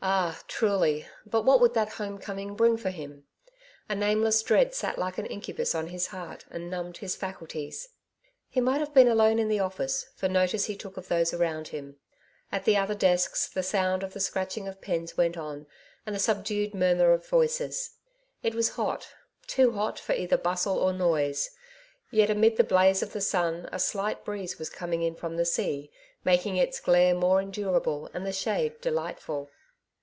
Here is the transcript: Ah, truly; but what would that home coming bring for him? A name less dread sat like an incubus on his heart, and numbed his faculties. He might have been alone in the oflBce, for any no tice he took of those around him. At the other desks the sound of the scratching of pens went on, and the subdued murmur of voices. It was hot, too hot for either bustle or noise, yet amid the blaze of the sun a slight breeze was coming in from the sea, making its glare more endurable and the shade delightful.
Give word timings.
Ah, 0.00 0.40
truly; 0.46 1.08
but 1.26 1.44
what 1.44 1.60
would 1.60 1.74
that 1.74 1.94
home 1.94 2.18
coming 2.18 2.54
bring 2.54 2.76
for 2.76 2.88
him? 2.90 3.26
A 3.88 3.96
name 3.96 4.22
less 4.22 4.40
dread 4.44 4.72
sat 4.72 4.96
like 4.96 5.18
an 5.18 5.26
incubus 5.26 5.74
on 5.74 5.88
his 5.88 6.06
heart, 6.06 6.44
and 6.50 6.70
numbed 6.70 6.98
his 6.98 7.16
faculties. 7.16 7.88
He 8.48 8.60
might 8.60 8.78
have 8.78 8.94
been 8.94 9.08
alone 9.08 9.40
in 9.40 9.48
the 9.48 9.56
oflBce, 9.58 10.04
for 10.14 10.26
any 10.26 10.34
no 10.34 10.46
tice 10.46 10.66
he 10.66 10.76
took 10.76 10.98
of 10.98 11.08
those 11.08 11.34
around 11.34 11.68
him. 11.68 11.96
At 12.52 12.64
the 12.64 12.76
other 12.76 12.94
desks 12.94 13.48
the 13.48 13.64
sound 13.64 14.04
of 14.04 14.12
the 14.12 14.20
scratching 14.20 14.68
of 14.68 14.80
pens 14.80 15.16
went 15.16 15.36
on, 15.36 15.66
and 16.06 16.14
the 16.14 16.20
subdued 16.20 16.74
murmur 16.76 17.10
of 17.12 17.26
voices. 17.26 17.96
It 18.40 18.54
was 18.54 18.76
hot, 18.76 19.08
too 19.48 19.72
hot 19.72 19.98
for 19.98 20.12
either 20.12 20.36
bustle 20.38 20.78
or 20.78 20.92
noise, 20.92 21.50
yet 22.12 22.30
amid 22.30 22.56
the 22.56 22.62
blaze 22.62 23.02
of 23.02 23.12
the 23.14 23.20
sun 23.20 23.68
a 23.72 23.80
slight 23.80 24.24
breeze 24.24 24.60
was 24.60 24.70
coming 24.70 25.02
in 25.02 25.16
from 25.16 25.36
the 25.36 25.44
sea, 25.44 25.90
making 26.24 26.56
its 26.56 26.78
glare 26.78 27.14
more 27.16 27.42
endurable 27.42 28.08
and 28.14 28.24
the 28.24 28.32
shade 28.32 28.80
delightful. 28.80 29.50